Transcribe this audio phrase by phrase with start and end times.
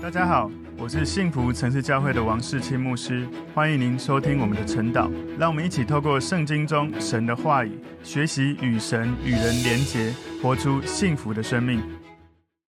[0.00, 0.48] 大家好，
[0.78, 5.10] 我是幸福城市教会的王世清牧师，欢迎您收听我们的晨祷。
[5.36, 11.82] 让我们一起透过圣经中神的话语，学习与神与人连结，活出幸福的生命。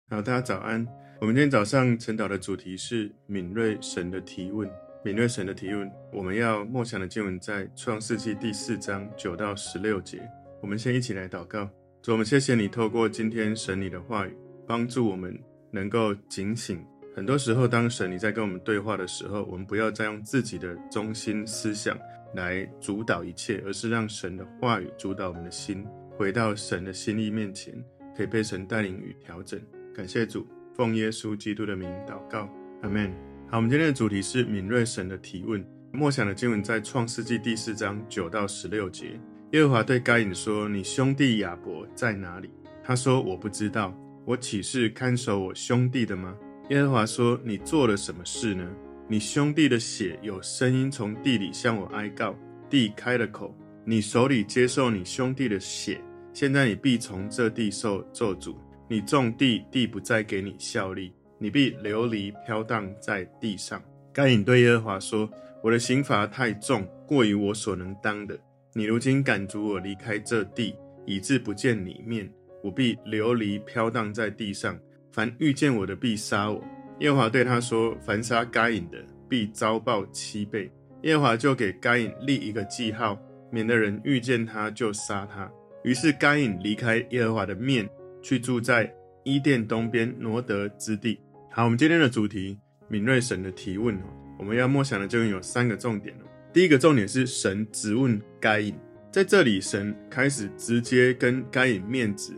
[0.10, 0.88] 好，大家早安。
[1.20, 4.67] 我们今天早上晨祷的主题是敏锐神的提问。
[5.04, 10.22] 敏锐神的提问，我们要默想的经文在创世纪第四章九到十六节。
[10.62, 11.70] 我们先一起来祷告。
[12.01, 14.33] 主，我们谢谢你透过今天神你的话语，
[14.65, 15.38] 帮助我们
[15.70, 16.81] 能够警醒。
[17.16, 21.97] 很多时候，当神你在跟我们对话的时候，我们不要再用自己的中心思想
[22.35, 25.85] 来主导一切，而是让神的话语主导我们的心，
[26.17, 27.73] 回到神的心意面前，
[28.15, 29.59] 可以被神带领与调整。
[29.93, 32.49] 感谢主，奉耶稣基督的名祷告，
[32.84, 33.12] 阿门。
[33.49, 35.65] 好，我们今天的主题是敏锐神的提问。
[35.91, 39.20] 默想的经文在创世纪第四章九到十六节。
[39.51, 42.49] 耶和华对该隐说：“你兄弟亚伯在哪里？”
[42.84, 43.93] 他说：“我不知道。
[44.23, 46.37] 我岂是看守我兄弟的吗？”
[46.69, 48.63] 耶和华说：“你做了什么事呢？
[49.07, 52.35] 你兄弟的血有声音从地里向我哀告，
[52.70, 55.99] 地开了口，你手里接受你兄弟的血，
[56.31, 58.55] 现在你必从这地受咒诅。
[58.87, 63.81] 你种地，地不再给你效力，你必流离飘荡在地上。”
[64.14, 65.28] 该隐对耶和华说
[65.64, 68.39] ：“我的刑罚太重，过于我所能当的。
[68.73, 70.76] 你如今赶逐我离开这地，
[71.08, 72.31] 以致不见你面，
[72.64, 74.80] 我必流离飘荡在地上。”
[75.20, 76.64] 凡遇见我的必杀我。
[77.00, 80.72] 耶和华对他说：“凡杀该隐的，必遭报七倍。”
[81.03, 83.20] 耶和华就给该隐立一个记号，
[83.52, 85.52] 免得人遇见他就杀他。
[85.84, 87.86] 于是该隐离开耶和华的面，
[88.22, 88.89] 去住在
[89.26, 91.20] 伊甸东边挪得之地。
[91.52, 94.04] 好，我们今天的主题：敏锐神的提问哦。
[94.38, 96.16] 我们要默想的就有三个重点。
[96.54, 98.73] 第一个重点是神质问该隐，
[99.11, 102.31] 在这里神开始直接跟该隐面质。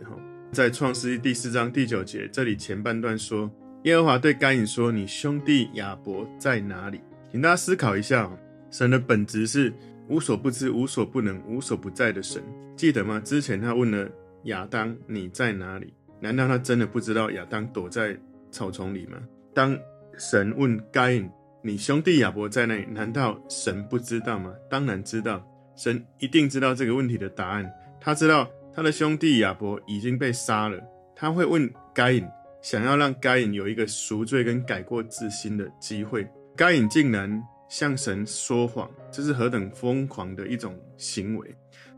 [0.52, 3.50] 在创世记第四章第九节，这里前半段说，
[3.84, 7.00] 耶和华对该隐说：“你兄弟亚伯在哪里？”
[7.32, 8.30] 请大家思考一下，
[8.70, 9.72] 神的本质是
[10.08, 12.42] 无所不知、无所不能、无所不在的神，
[12.76, 13.18] 记得吗？
[13.24, 14.06] 之前他问了
[14.44, 15.90] 亚当：“你在哪里？”
[16.20, 18.14] 难道他真的不知道亚当躲在
[18.50, 19.16] 草丛里吗？
[19.54, 19.74] 当
[20.18, 21.30] 神问该隐
[21.64, 24.52] ：“你兄弟亚伯在哪里？”难道神不知道吗？
[24.68, 25.42] 当然知道，
[25.74, 28.46] 神一定知道这个问题的答案，他知道。
[28.74, 30.80] 他的兄弟亚伯已经被杀了，
[31.14, 32.26] 他会问该隐，
[32.62, 36.26] 想要让该隐有一个赎罪跟改过自新的机会。
[36.56, 41.54] 该隐竟然向神说谎，这是何等疯狂的一种行为！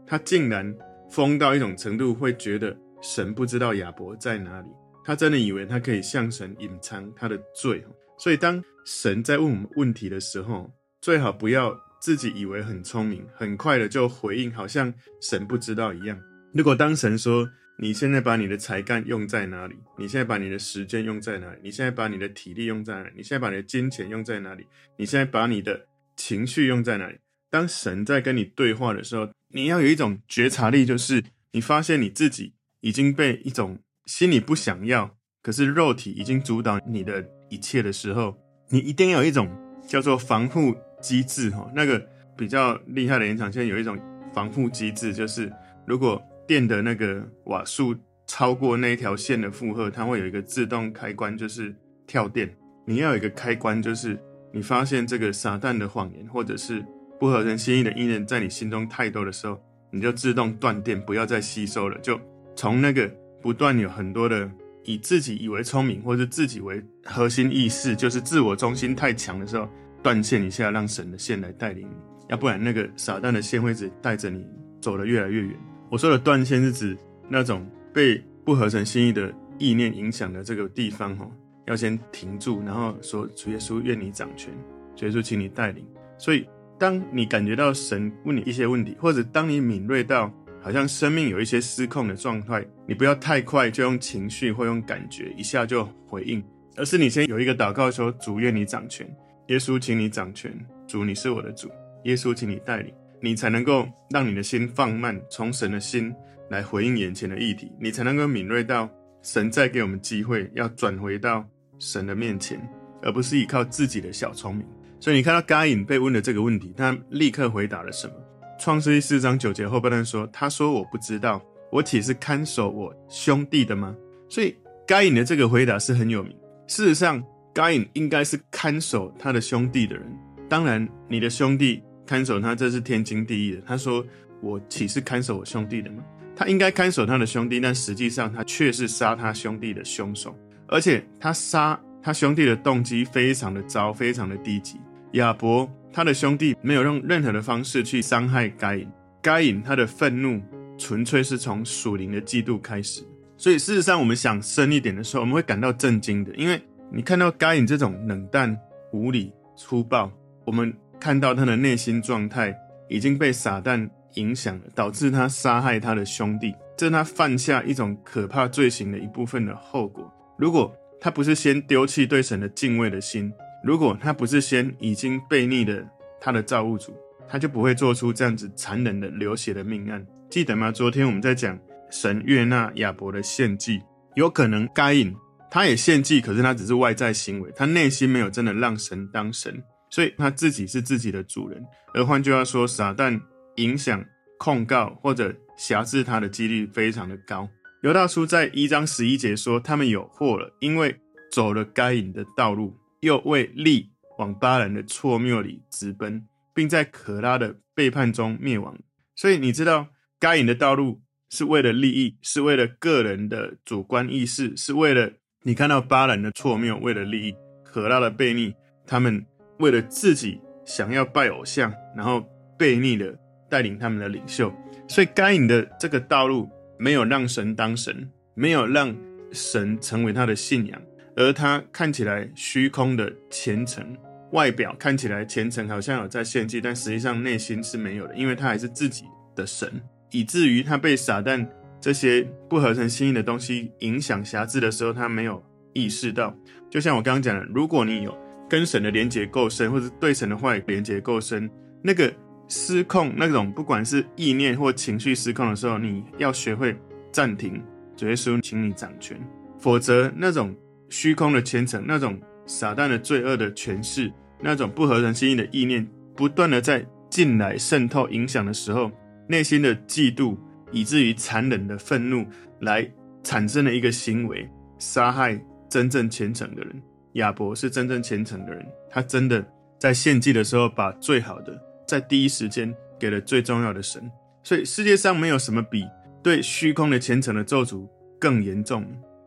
[0.07, 0.75] 他竟然
[1.11, 4.69] 疯到一种程度，会觉得神不知道亚伯在哪里。
[5.05, 7.85] 他真的以为他可以向神隐藏他的罪。
[8.19, 10.71] 所以，当神在问我们问题的时候，
[11.01, 16.19] 最好不要自己以为很聪明，很快的就回应，好像神不知道一样。
[16.55, 17.51] 如果当神说，
[17.81, 19.75] 你现在把你的才干用在哪里？
[19.99, 21.59] 你现在把你的时间用在哪里？
[21.65, 23.11] 你现在把你的体力用在哪里？
[23.17, 24.65] 你现在把你的金钱用在哪里？
[24.97, 27.19] 你现在把你的情绪用在哪里？
[27.51, 38.39] 当神在跟你对话的时候，你要有一种觉察力，就是你发现你自己已经被一种心里不想要，可是肉体已经主导你的一切的时候，
[38.69, 39.51] 你一定要有一种
[39.89, 40.73] 叫做防护
[41.03, 41.69] 机制哈。
[41.75, 42.01] 那个
[42.37, 43.99] 比较厉害的延长线有一种
[44.33, 45.53] 防护机制，就是
[45.85, 47.95] 如果电的那个瓦数
[48.27, 51.75] 超过那一条线的负荷，它会有一个自动开关，就是
[52.07, 52.55] 跳电。
[52.87, 54.19] 你要有一个开关，就是
[54.53, 56.85] 你发现这个撒旦的谎言，或者是
[57.19, 59.61] 不合人心意的意念在你心中太多的时候，
[59.91, 61.99] 你就自动断电，不要再吸收了。
[62.01, 62.21] 就
[62.55, 63.11] 从那个
[63.41, 64.51] 不断有很多的
[64.85, 69.69] 以自己以为聪明，或者自己为核心意识，就是自我中心太强的时候，
[70.03, 71.95] 断线一下，让神的线来带领你。
[72.29, 74.47] 要不然那个撒旦的线会只带着你
[74.81, 75.57] 走得越来越远。
[75.91, 76.97] 我说的断线是指
[77.29, 81.31] 那种被不合神心意的意念影响的这个地方，哈，
[81.67, 84.53] 要先停住，然后说主耶稣愿你掌权，
[84.97, 85.87] 主耶稣请你带领。
[86.19, 86.47] 所以，
[86.79, 96.43] 当你感觉到神问你一些问题，或者当你敏锐到好像生命有一些失控的状态，你不要太快就用情绪或用感觉一下就回应，
[96.77, 99.09] 而是你先有一个祷告说：主愿你掌权，
[99.49, 100.53] 耶稣请你掌权，
[100.87, 101.69] 主你是我的主，
[102.05, 102.93] 耶稣请你带领。
[103.25, 106.15] 你才能够让你的心放慢，从神的心
[106.51, 108.87] 来回应眼前的议题，你才能够敏锐到
[109.23, 111.43] 神再给我们机会，要转回到
[111.79, 112.61] 神的面前，
[113.01, 114.67] 而不是依靠自己的小聪明。
[115.01, 118.15] 所以你看到该隐被问的这个问题，他立刻回答了什么？
[118.61, 121.43] 创世记四章九节后半段说：“他说我不知道，
[121.73, 123.97] 我岂是看守我兄弟的吗？”
[124.29, 124.55] 所以
[124.87, 126.37] 该隐的这个回答是很有名。
[126.67, 127.25] 事实上，
[127.55, 130.05] 该隐应该是看守他的兄弟的人。
[130.47, 131.83] 当然，你的兄弟。
[132.07, 133.63] 看守他，这是天经地义的。
[133.67, 134.05] 他说
[134.43, 136.03] ：“我岂是看守我兄弟的吗？”
[136.37, 140.37] 他应该看守他的兄弟，但实际上他却是杀他兄弟的凶手。
[140.67, 144.81] 而且他杀他兄弟的动机非常的糟，非常的低级。
[145.13, 148.89] 亚伯他的兄弟没有用任何的方式去伤害该隐，
[149.23, 150.43] 该隐他的愤怒
[150.77, 153.03] 纯粹是从属灵的嫉妒开始。
[153.37, 156.61] 所以事实上，我们想深一点的时候，我们会感到震惊的，因为
[156.93, 158.59] 你看到该隐这种冷淡、
[158.93, 160.11] 无理、粗暴，
[160.45, 160.75] 我们
[161.05, 162.59] 看到他的内心状态
[162.89, 170.11] 已经被撒旦影响了，导致他杀害他的兄弟，这是他犯下一种可怕罪行的一部分的后果。
[170.39, 173.31] 如果他不是先丢弃对神的敬畏的心，
[173.63, 175.87] 如果他不是先已经背逆了
[176.19, 176.97] 他的造物主，
[177.29, 180.03] 他就不会做出这样子残忍的流血的命案。
[180.31, 180.73] 记得吗？
[180.73, 181.59] 昨天我们在讲
[181.91, 183.79] 神悦纳亚伯的献祭，
[184.15, 185.15] 有可能该隐
[185.51, 189.63] 他也献祭，可是他只是外在行为，他内心没有真的让神当神，
[189.95, 191.65] 所以他自己是自己的主人。
[191.95, 193.21] 而换句话说，撒旦
[193.57, 194.05] 影响、
[194.39, 197.49] 控告或者辖制他的几率非常的高。
[197.83, 200.97] 犹大书在一章十一节说：“他们有祸了，因为
[201.31, 203.89] 走了该隐的道路，又为利
[204.19, 208.77] 往巴兰的错谬里直奔，并在可拉的背叛中灭亡。”
[209.15, 209.87] 所以你知道，
[210.19, 215.13] 该隐的道路是为了利益，是为了个人的主观意识，是为了
[215.43, 217.33] 你看到巴兰的错谬，为了利益；
[217.65, 218.53] 可拉的悖逆，
[218.89, 219.25] 他们
[219.59, 222.25] 为了自己想要拜偶像，然后
[222.59, 223.17] 悖逆的
[223.49, 224.53] 带领他们的领袖。
[224.89, 226.49] 所以该隐的这个道路。
[226.77, 228.95] 没有让神当神，没有让
[229.31, 230.83] 神成为他的信仰，
[231.17, 233.97] 而他看起来虚空的虔诚，
[234.33, 239.05] 外表看起来虔诚，好像有在献祭，但实际上内心是没有的，因为他还是自己
[239.37, 239.81] 的神，
[240.11, 241.47] 以至于他被撒旦
[241.81, 245.43] 这些不合神心意的东西影响瑕疵的时候，他没有
[245.75, 246.37] 意识到。
[246.69, 248.15] 就像我刚刚讲的，如果你有
[248.55, 251.51] 跟神的连结够深，或者对神的话语连接够深，
[251.83, 252.15] 那个。
[252.47, 256.77] 失控那种，不管是意念或情绪失控的时候，你要学会
[257.11, 257.61] 暂停。
[257.97, 259.19] 主耶稣，请你掌权，
[259.59, 260.55] 否则那种
[260.91, 264.13] 虚空的虔诚，那种撒旦的罪恶的权势，
[264.43, 268.93] 那种不合人心意的意念，不断的在进来渗透影响的时候，
[269.27, 270.37] 内心的嫉妒，
[270.71, 272.27] 以至于残忍的愤怒，
[272.61, 272.87] 来
[273.23, 274.47] 产生了一个行为，
[274.79, 276.83] 杀害真正虔诚的人。
[277.15, 279.45] 亚伯是真正虔诚的人，他真的
[279.79, 281.61] 在献祭的时候把最好的。
[281.87, 284.11] 在第一时间给了最重要的神，
[284.43, 285.85] 所以世界上没有什么比
[286.23, 287.87] 对虚空的虔诚的咒诅
[288.19, 288.87] 更严重。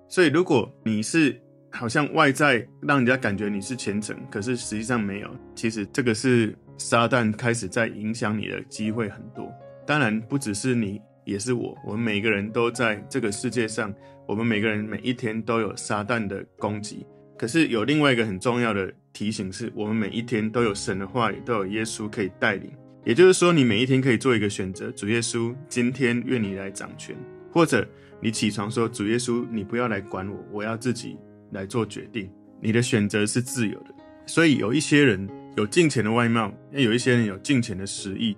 [0.10, 1.40] 所以如果你是
[1.70, 9.54] 好像外在让人家感觉你是虔诚，可是实际上没有，其实这个是撒旦开始在影响你的机会很多。
[9.86, 13.94] 当然不只是你，也是我，我们每个人都在这个世界上，
[14.26, 17.06] 我们每个人每一天都有撒旦的攻击。
[17.38, 22.72] 可是有另外一个很重要的提醒是，我们每一天都有神的话语，都有耶稣可以带领。
[23.06, 27.16] 也就是说，你每一天可以做一个选择：主耶稣，今天愿你来掌权；
[27.52, 27.88] 或者
[28.20, 31.16] 你起床说，主耶稣，你不要来管我，我要自己
[31.52, 32.30] 来做决定。
[32.60, 33.96] 你的选择是自由的。
[34.26, 38.36] 所以有一些人有敬虔的外貌，也有一些人有敬虔的实意。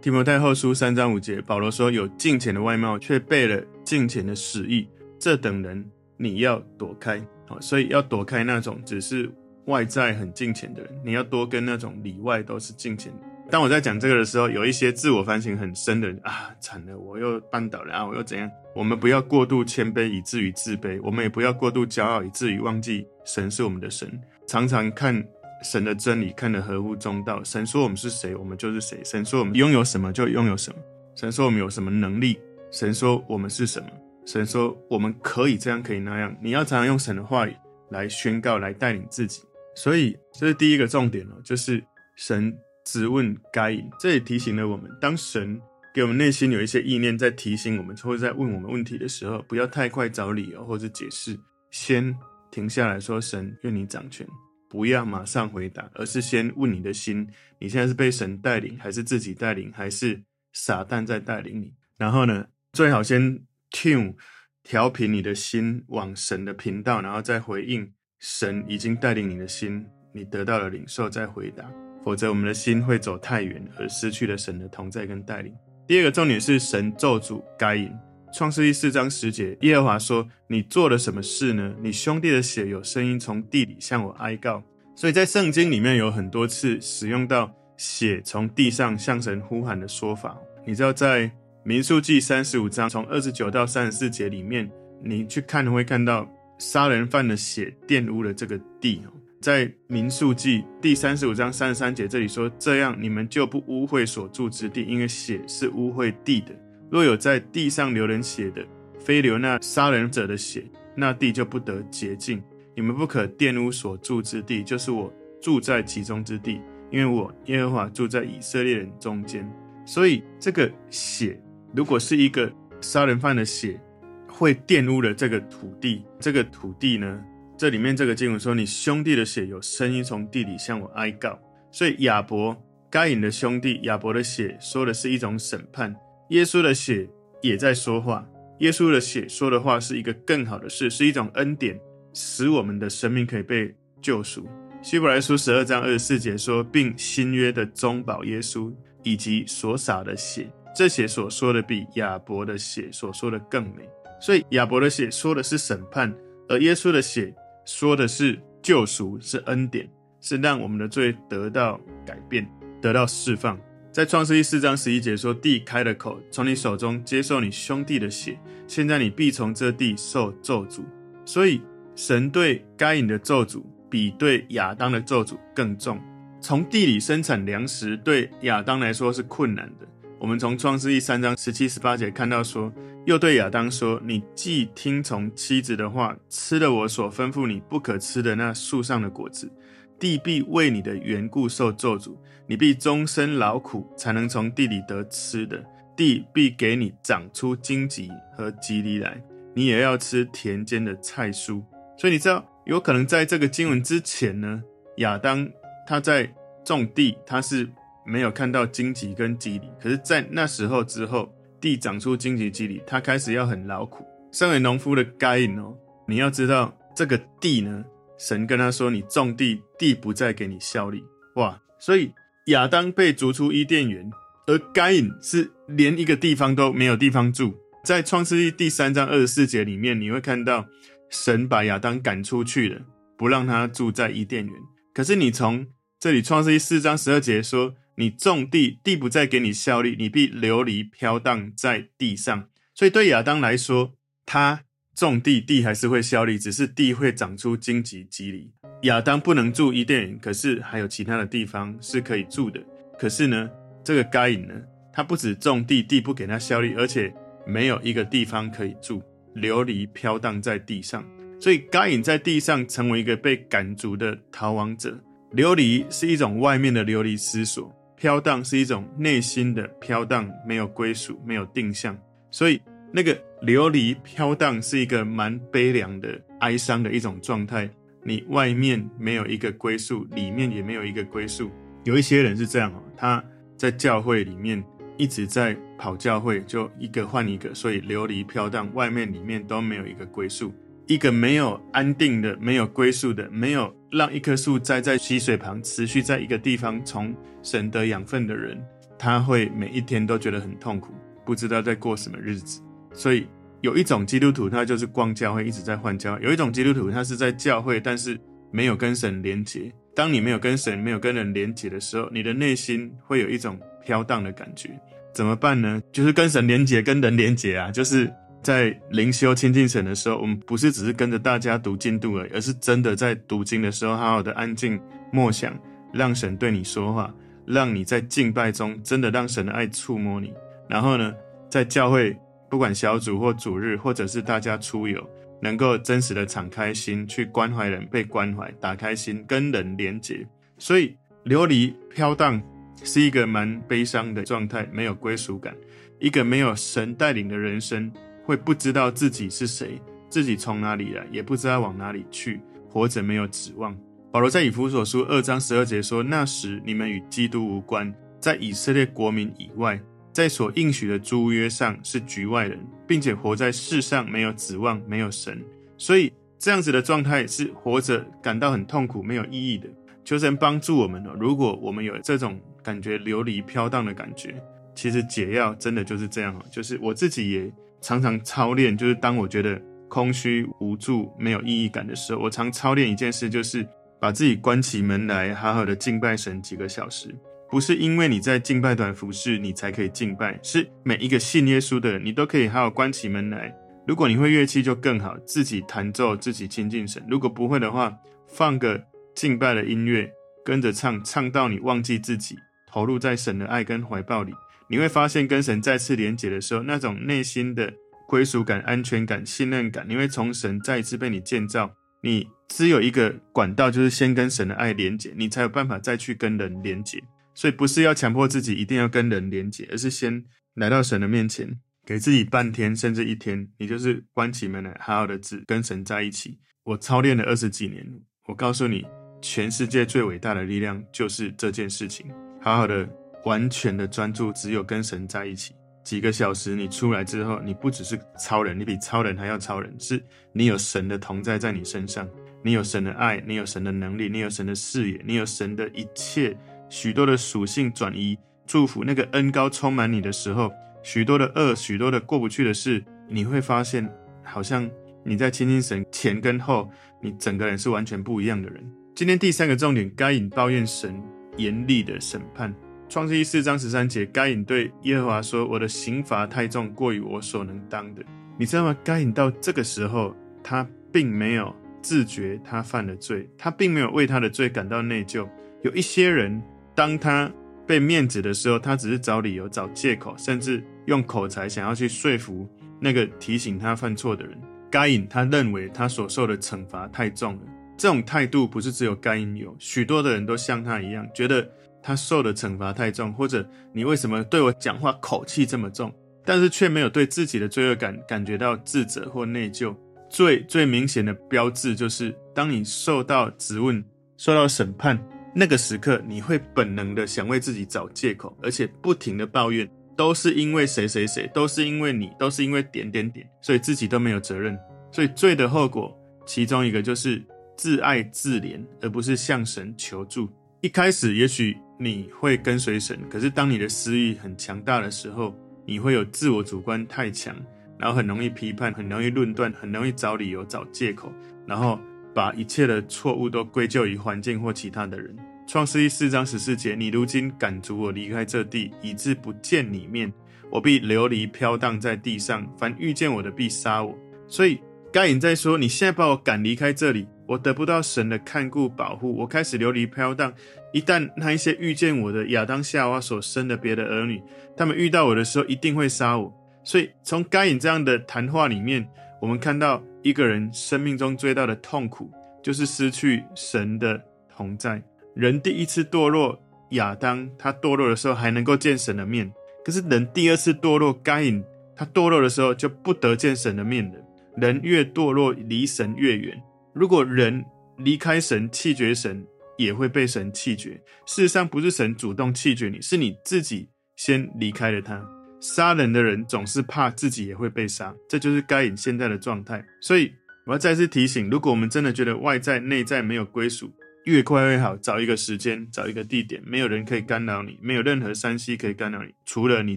[0.00, 5.84] 提摩太后书三章五节，保罗说：有敬虔的外貌，却背了敬虔的实意，这等人
[6.16, 7.22] 你要躲开。
[7.48, 9.30] 好，所以要躲开那种只是
[9.64, 13.10] 外在很敬虔的人，你要多跟那种里外都是敬虔。
[13.50, 18.50] 当我在讲这个的时候，有一些自我反省很深的人啊，惨了，我又绊倒了啊，我又怎样？
[18.74, 24.20] 我们不要过度谦卑以至于自卑，我们也不要过度骄傲以至于忘记神是我们的神。
[24.46, 25.26] 常常看
[25.62, 29.00] 神的真理看得合乎中道，神说我们是谁，我们就是谁。
[29.02, 30.78] 神说我们拥有什么就拥有什么。
[31.14, 32.38] 神说我们有什么能力，
[32.70, 33.88] 神说我们是什么。
[34.28, 36.36] 神说：“我们可以这样，可以那样。
[36.42, 37.56] 你要常常用神的话语
[37.88, 39.40] 来宣告，来带领自己。
[39.74, 41.82] 所以，这是第一个重点哦，就是
[42.14, 42.54] 神
[42.84, 43.88] 质问该隐。
[43.98, 45.58] 这也提醒了我们：当神
[45.94, 51.34] 给我们内心有一些意念在提醒我们，或者在问我们问题的时候，不要太快找理由或者解释，
[51.70, 52.14] 先
[52.50, 54.28] 停下来说：‘神愿你掌权。’
[54.68, 57.26] 不要马上回答，而是先问你的心：
[57.58, 61.72] 你现在是被神带领，还是自己带领，还是撒旦在带领你？
[61.96, 62.44] 然后呢，
[62.74, 63.42] 最好先。
[63.70, 64.14] Tune
[64.62, 71.64] 调频你的心往神的频道，然后再回应神已经带领你的心，你得到了领受再回答，
[72.04, 75.54] 否则我们的心会走太远而失去了神的同在跟带领。
[75.86, 77.90] 第二个重点是神咒诅该隐，
[78.34, 81.74] 创世记四章十节，耶和华说：“你做了什么事呢？
[81.80, 84.62] 你兄弟的血有声音从地里向我哀告。”
[84.94, 90.36] 所以在圣经里面有很多次使用到血从地上向神呼喊的说法。
[90.66, 91.30] 你知道在
[91.64, 94.70] 民数记三十五章从二十九到三十四节里面，
[95.02, 99.02] 你去看会看到杀人犯的血玷污了这个地。
[99.40, 106.52] 在民数记第三十五章三十三节这里说：“这样你们就不污秽所住之地，因为血是污秽地的。
[106.90, 108.66] 若有在地上流人血的，
[108.98, 110.64] 非流那杀人者的血，
[110.96, 112.42] 那地就不得洁净。”
[112.74, 116.60] 你们不可玷污所住之地，就是我住在其中之地，
[116.90, 119.48] 因为我耶和华住在以色列人中间。
[119.84, 121.40] 所以这个血，
[121.74, 123.80] 如果是一个杀人犯的血，
[124.28, 126.02] 会玷污了这个土地。
[126.18, 127.22] 这个土地呢，
[127.56, 131.38] 这里面这个经文说，你兄弟的血有声音从地里向我哀告。
[131.70, 132.56] 所以亚伯、
[132.90, 135.94] 该隐的兄弟亚伯的血说的是一种审判，
[136.30, 137.08] 耶稣的血
[137.42, 138.26] 也在说话。
[138.60, 141.78] 耶稣的血说的话是一个更好的事，是一种恩典。
[142.14, 144.48] 使我们的生命可以被救赎。
[144.82, 148.72] 希伯来书十二章二十四节说，并新约的中保耶稣
[149.04, 153.88] 以及所洒的血，这血所说的比亚伯的血所说的更美。
[154.20, 156.14] 所以亚伯的血说的是审判，
[156.48, 162.48] 而耶稣的血说的是救赎，是恩典，是让我们的罪得到改变，
[162.80, 163.58] 得到释放。
[163.90, 170.84] 在创世记四章十一节说，地开了口，从你手中接受你兄弟的血，现在你必从这地受咒诅。
[171.24, 171.60] 所以。
[171.96, 176.00] 神对该隐的咒诅比对亚当的咒诅更重。
[176.40, 179.88] 从地里生产粮食对亚当来说是困难的。
[180.20, 182.72] 我们从创世记三章十七、十八节看到说，
[183.06, 189.48] 又对亚当说：“你既听从妻子的话，吃了我所吩咐你不可吃的那树上的果子，
[189.96, 192.16] 地必为你的缘故受咒诅，
[192.48, 195.64] 你必终身劳苦才能从地里得吃的，
[195.96, 199.22] 地必给你长出荆棘和蒺藜来，
[199.54, 201.62] 你也要吃田间的菜蔬。”
[201.96, 204.64] 所以你知道，有可能在这个经文之前呢，
[204.96, 205.48] 亚当
[205.86, 206.28] 他在
[206.64, 207.70] 种地，他是
[208.08, 209.68] 没有看到荆棘跟蒺藜。
[209.80, 214.06] 可是，在那时候之后，地长出荆棘、蒺藜，他开始要很劳苦。
[214.32, 217.84] 身为农夫的该隐哦，你要知道这个地呢，
[218.18, 221.04] 神跟他说：“你种地，地不再给你效力。”
[221.36, 221.60] 哇！
[221.78, 222.12] 所以
[222.46, 224.10] 亚当被逐出伊甸园，
[224.46, 227.54] 而该隐是连一个地方都没有地方住。
[227.84, 230.66] 在创世记第三章二十四节里面，你会看到。
[231.10, 232.82] 神把亚当赶出去了，
[233.16, 234.54] 不让他住在伊甸园。
[234.92, 235.66] 可是你从
[235.98, 242.48] 这里创世记四章十二节说，你种地，地不再给你效力，你必流离飘荡在地上。
[242.72, 244.62] 所以对亚当来说，他
[244.94, 248.52] 种地，地还是会效力，只是地会长出荆棘、蒺藜。
[248.82, 252.60] 亚当不能住伊甸园，可是还有其他的地方是可以住的。
[252.96, 253.50] 可是呢，
[253.82, 254.54] 这个该隐呢，
[254.92, 257.12] 他不止种地，地不给他效力，而且
[257.44, 259.02] 没有一个地方可以住。
[259.34, 261.04] 流离飘荡在地上，
[261.40, 264.98] 所以该隐在地上成为一个被赶逐的逃亡者。
[265.32, 271.98] 流离是一种外面的流离失所，飘荡是一种内心的飘荡，没有归属，没有定向。
[272.30, 272.60] 所以
[272.92, 277.68] 那个流离飘荡是一个蛮悲凉的、哀伤的一种状态。
[278.04, 281.50] 你外面没有一个归宿，里面也没有一个归宿。
[281.84, 283.22] 有一些人是这样哦，他
[283.56, 284.64] 在教会里面。
[285.00, 290.52] 一直在跑教会，就一个换一个，所以流离飘荡，外面里面都没有一个归宿。
[290.88, 298.58] 一个没有安定的、没有归宿的、没有让一棵树栽在溪水旁，持续在一个地方从神得养分的人，
[298.98, 300.92] 他会每一天都觉得很痛苦，
[301.24, 302.60] 不知道在过什么日子。
[302.92, 303.26] 所以
[303.60, 308.18] 有一种基督徒，他就是逛教会，一直在换教；有一种基督徒，他是在教会，但是
[308.50, 309.72] 没有跟神连结。
[309.94, 314.70] 当你没有跟神、没有跟人连结的时候，你的内心会有一种飘荡的感觉。
[315.12, 315.82] 怎么办呢？
[315.90, 317.72] 就是跟神连结，跟人连结啊！
[317.72, 318.08] 就是
[318.42, 324.80] 在灵修亲近神的时候，我们不是只是跟着大家读进度而已，而是真的在读经的时候，好好的安静
[325.12, 325.56] 默想，
[325.92, 327.14] 让神对你说话，
[327.46, 330.32] 让你在敬拜中真的让神的爱触摸你。
[330.68, 331.14] 然后呢，
[331.50, 332.16] 在教会
[332.48, 335.04] 不管小组或主日，或者是大家出游，
[335.42, 340.26] 能够真实的敞开心去关怀人，被关怀，打开心跟人连结。
[340.58, 342.42] 所以流离飘荡。
[342.84, 345.52] 是一个蛮悲伤的状态，没有归属感。
[345.98, 347.90] 一个没有神带领的人生，
[348.28, 349.80] 会不知道自己是谁，
[350.10, 353.74] 自己从哪里来，也不知道往哪里去，活着没有指望。
[354.12, 359.80] 保罗在以弗所书二章十二节说：“那时你们与基督无关，在以色列国民以外，
[360.12, 365.42] 在所应许的诸约上是局外人，并且活在世上没有指望，没有神。
[365.78, 369.66] 所以这样子的状态是活着感到很痛苦，没有意义的。
[370.04, 374.34] 求神帮助我们哦，如果我们有这种。”感觉流离飘荡的感觉，
[374.74, 376.44] 其实解药真的就是这样哦。
[376.50, 383.66] 就是我自己也常常操练，就是当我觉得空虚无助、没有意义感的时候，我常操练一件事，就是
[384.00, 387.14] 把自己关起门来，好好的敬拜神几个小时。
[387.50, 393.54] 不是因为你在敬拜团服饰，你才可以敬拜，是每一个信耶稣的人，你都可以好好关起门来。
[393.86, 397.02] 如果你会乐器就更好，自己弹奏，自己亲近神。
[397.08, 400.12] 如果不会的话，放个敬拜的音乐，
[400.44, 402.36] 跟着唱，唱到你忘记自己。
[402.70, 404.34] 投入在神的爱跟怀抱里，
[404.68, 407.72] 你会发现跟神再次连结的时候，那种内心的
[408.06, 411.70] 归属感、安全感、信任感，你会从神再一次被你建造，
[412.02, 417.02] 你只有一个管道，就是先跟神的爱连结，你才有办法再去跟人连结。
[417.34, 421.48] 所以不是要强迫自己一定要跟人连结，而是先来到神的面前，
[421.86, 426.38] 给自己半天甚至一天，你就是关起门来，好好的只跟神在一起。
[426.64, 427.86] 我操练了二十几年，
[428.26, 428.84] 我告诉你，
[429.22, 432.06] 全世界最伟大的力量就是这件事情。
[432.40, 432.88] 好好的，
[433.28, 435.54] 完全的专注，只有跟神在一起。
[435.84, 442.08] 几个小时，你出来之后，你不只是超人，你比超人还要超人，是你有神的同在在你身上，
[442.42, 446.34] 你有神的爱，你有神的能力，你有神的视野，你有神的一切
[446.70, 450.50] 许多的属性转移祝福，那个恩高充满你的时候，
[450.82, 453.86] 许多的恶，许多的过不去的事，你会发现，
[454.24, 454.68] 好像
[455.04, 456.70] 你在亲近神前跟后，
[457.02, 458.62] 你整个人是完全不一样的人。
[458.94, 460.98] 今天第三个重点，该隐抱怨神
[461.36, 462.54] 严厉的审判。
[462.88, 468.02] 创世记四章十三节，该隐对耶和华说：“我的刑罚太重，过于我所能当的。”
[468.38, 468.74] 你知道吗？
[468.82, 475.28] 该隐到这个时候，他并没有自觉他犯了罪，他并没有为他的罪感到内疚。
[475.62, 476.42] 有一些人，
[476.74, 477.30] 当他
[477.66, 482.48] 被面子的时候，他只是找理由、找借口，甚至用口才想要去说服
[482.80, 484.40] 那个提醒他犯错的人。
[484.70, 487.42] 该隐他认为他所受的惩罚太重了。
[487.76, 491.46] 这种态度不是只有该隐有，许多的人都像他一样，觉得。
[491.82, 495.92] 他受的惩罚太重，或者你为什么对我讲话口气这么重？
[496.24, 499.74] 但是却没有对自己的罪恶感感觉到自责或内疚。
[500.10, 503.82] 最最明显的标志就是，当你受到质问、
[504.18, 504.98] 受到审判
[505.34, 509.66] 那个时刻，你会本能的想为自己找借口，而且不停的抱怨，
[509.96, 514.58] 都是因为谁谁谁，都是因为你，都是因为点点点，所以自己都没有责任。
[514.92, 517.22] 所以罪的后果，其中一个就是
[517.56, 520.28] 自爱自怜，而不是向神求助。
[520.60, 521.56] 一开始也许。
[521.78, 525.32] 你会跟随神，可是当你的私欲很强大的时候，
[525.64, 527.34] 你会有自我主观太强，
[527.78, 531.12] 然后很容易批判，很容易论断，很容易找理由、找借口，
[531.46, 531.78] 然后
[532.12, 535.16] 把一切的错误都归咎于环境或其他的人。
[535.46, 540.12] 创世记四章十四节：你如今赶逐我离开这地，以致不见你面，
[540.50, 543.96] 我必流离飘荡在地上，凡遇见我的必杀我。
[544.26, 544.58] 所以
[544.92, 547.06] 该隐在说：你现在把我赶离开这里。
[547.28, 550.32] 我得不到神的看顾保护，我开始流离飘荡。
[550.72, 554.22] 一旦那一些遇见我的亚当夏娃所生的别的儿女，
[554.56, 556.32] 他们遇到我的时候，一定会杀我。
[556.64, 558.88] 所以从该隐这样的谈话里面，
[559.20, 562.10] 我们看到一个人生命中最大的痛苦，
[562.42, 564.02] 就是失去神的
[564.34, 564.82] 同在。
[565.14, 569.30] 人第一次堕落，亚当他堕落的时候还能够见神的面，
[569.62, 571.44] 可是人第二次堕落，该隐
[571.76, 573.98] 他堕落的时候就不得见神的面了。
[574.36, 576.42] 人越堕落，离神越远。
[576.78, 577.44] 如果人
[577.78, 580.80] 离开神，弃绝神，也会被神弃绝。
[581.06, 585.04] 事实上，不是神主动弃绝你，是你自己先离开了他。
[585.40, 589.64] 杀人的人总是怕自己也会被杀，这就是该隐现在的状态。
[589.80, 590.12] 所以，
[590.46, 593.72] 我要再次提醒：如果我们真的觉得外在、内在没有归属，
[594.04, 594.76] 越快越好。
[594.76, 599.76] 找一个时间，找一个地点，没有人可以干扰你，没有任何山西可以干扰你，除了你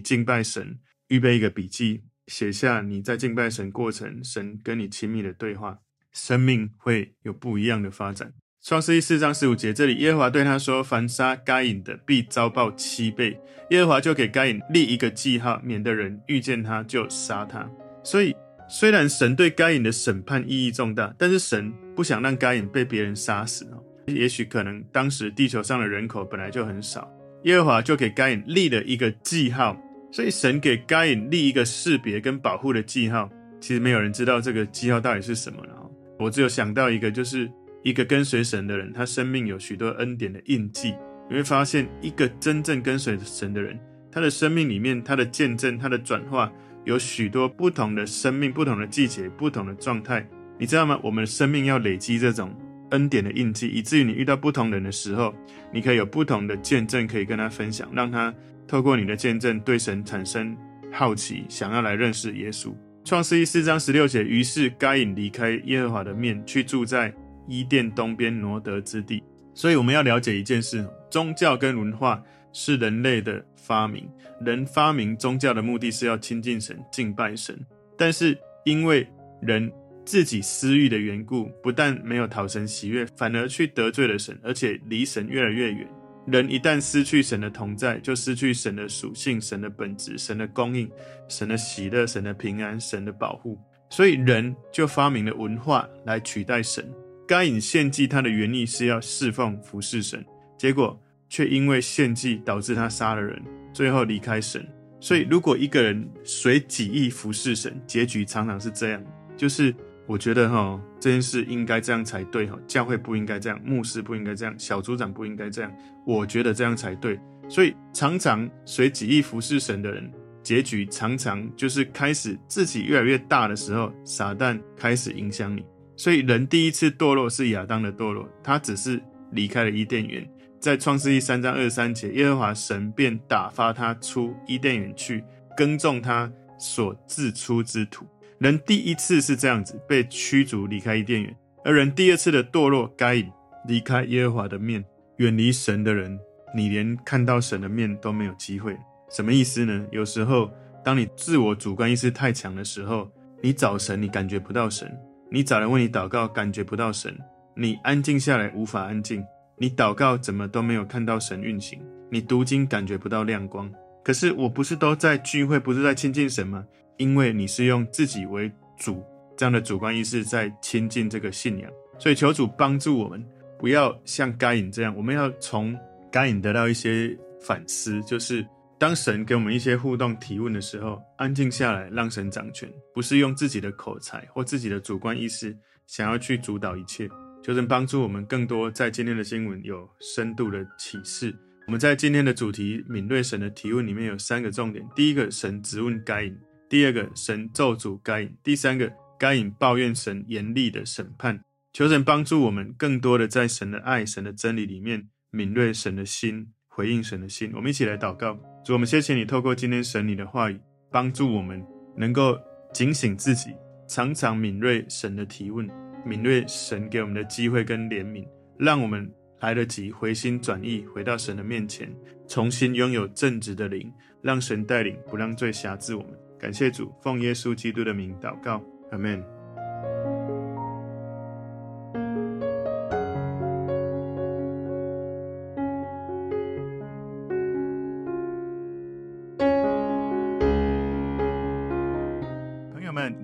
[0.00, 0.78] 敬拜神。
[1.08, 5.78] 预备一个笔记，写下你在敬拜神过程，神跟你亲密的对话。
[6.12, 8.32] 生命会有不一样的发展。
[8.64, 17.68] 创世记四章十五节，这里耶和华对他说：“凡杀该隐的，必遭报七倍。”耶和华就给该隐立一个记号，免得人遇见他就杀他。
[18.04, 18.36] 所以，
[18.68, 23.66] 虽然神对该隐的审判意义重大，但是神不想让该隐被别人杀死。
[24.06, 27.10] 也许可能当时地球上的人口本来就很少，
[27.44, 29.76] 耶和华就给该隐立了一个记号。
[30.12, 33.28] 所以，神给该隐立一个识别跟保护的记号。
[33.60, 35.81] 其实没有人知道这个记号到底是什么了。
[36.22, 37.50] 我只有想到一个，就是
[37.82, 40.94] 一个跟随神的人，他生命有许多恩典的印记。
[41.28, 43.78] 你会发现，一个真正跟随神的人，
[44.10, 46.52] 他的生命里面，他的见证，他的转化，
[46.84, 50.26] 有许多不同的生命、不同的季节、不同的状态。
[50.58, 50.98] 你知道吗？
[51.02, 52.54] 我们的生命要累积这种
[52.90, 55.34] 恩典的印记，以至于你遇到不同人的时候，
[55.72, 58.32] 你可以有不同的见证可以跟他分享，让他
[58.68, 60.56] 透过你的见证对神产生
[60.92, 62.72] 好奇，想要来认识耶稣。
[63.04, 67.12] 创世记四章十六节，于是该隐离开耶和华的面，去住在
[67.48, 69.22] 伊甸东边挪得之地。
[69.54, 74.08] 所以我们要了解一件事：宗教跟文化是人类的发明。
[74.40, 77.58] 人发明宗教的目的是要亲近神、敬拜神，
[77.98, 79.06] 但是因为
[79.40, 79.70] 人
[80.04, 85.88] 自己私欲的缘故，不但没有讨神喜悦，反而去得罪了神，而且离神越来越远。
[86.26, 90.90] 人一旦失去神的同在，就失去神的属性、神的本质、神的供应、
[91.28, 93.58] 神的喜乐、神的平安、神的保护。
[93.90, 96.88] 所以人就发明了文化来取代神。
[97.26, 100.24] 该隐献祭，他的原意是要侍奉服侍神，
[100.56, 104.66] 结果却因为献祭导致他杀了人，最后离开神。
[105.00, 109.04] 所以如果一个人随己意服侍神，结局常常是这样，
[109.36, 109.74] 就是
[110.12, 115.72] 我觉得哈这件事应该这样才对哈，教会不应该这样，牧师不应该这样，小组长不应该这样，
[116.06, 117.18] 我觉得这样才对。
[117.48, 125.64] 所以常常随己意服侍神的人，结局常常就是开始自己越来越大的时候，撒旦开始影响你。
[125.96, 130.28] 所以人第一次堕落是亚当的堕落，他只是离开了伊甸园。
[130.60, 135.24] 在创世记三章二十三节，耶和华神便打发他出伊甸园去，
[135.56, 138.06] 耕种他所自出之土。
[138.42, 141.32] 人第一次是这样子被驱逐离开伊甸园，
[141.64, 143.30] 而人第二次的堕落，该隐
[143.68, 144.84] 离开耶和华的面，
[145.18, 146.18] 远离神的人，
[146.52, 148.76] 你连看到神的面都没有机会。
[149.12, 149.86] 什么意思呢？
[149.92, 150.50] 有时候
[150.84, 153.08] 当你自我主观意识太强的时候，
[153.40, 154.92] 你找神你感觉不到神，
[155.30, 157.16] 你找人为你祷告感觉不到神，
[157.54, 159.24] 你安静下来无法安静。
[159.56, 163.70] 你祷告怎么都没有看到神运行，你读经感觉不到亮光。
[164.02, 166.64] 可是我不是都在聚会，不是在亲近神吗？
[167.02, 169.02] 因为你是用自己为主
[169.36, 173.24] 这样的主观意识在亲近这个信仰，所以求主帮助我们，
[173.58, 174.94] 不要像该隐这样。
[174.96, 175.76] 我们要从
[176.12, 178.46] 该隐得到一些反思，就是
[178.78, 185.56] 当神给我们一些互动提问的时候，安静下来，让神掌权，不是用自己的口才或自己的主观意识
[185.88, 187.08] 想要去主导一切。
[187.42, 191.34] 求神帮助我们更多，在今天的新闻有深度的启示。
[191.66, 196.32] 我们在今天的主题敏锐神的提问里面有三个重点：第一个，神质问该隐；
[196.72, 201.44] 第二个，神咒诅该隐；第三个，该隐抱怨神严厉的审判。
[201.70, 207.52] 求神帮助我们更多的在神的爱、神的真理里面敏锐神的心，回应神的心。
[207.54, 210.58] 我们一起来祷告：主，我们谢谢你透过今天神你的话语，
[210.90, 211.62] 帮助我们
[211.94, 212.38] 能够
[212.72, 213.50] 警醒自己，
[213.86, 215.68] 常常敏锐神的提问。
[216.06, 218.26] 敏锐神给我们的机会跟怜悯，
[218.58, 221.94] 让我们来得及回心转意，回到神的面前，
[222.26, 226.12] 重新拥有正直的灵，让神带领，不让罪辖制我们。
[226.42, 229.22] 感谢主，奉耶稣基督的名祷告，阿门。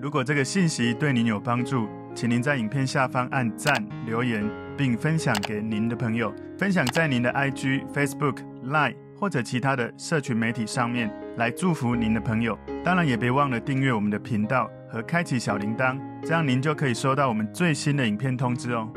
[0.00, 3.74] 如果这个信息对您有帮助，请您在影片下方按赞、
[4.06, 12.58] 留言，并分享给您的朋友，分享在您的 IG、Facebook、Line 或者其他的社群媒体上面，来祝福您的朋友。
[12.84, 18.88] 当然，也别忘了订阅我们的频道和开启小铃铛，这样您就可以收到我们最新的影片通知哦。